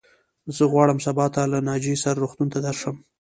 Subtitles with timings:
[0.55, 2.95] زه غواړم سبا ته له ناجيې سره روغتون ته درشم.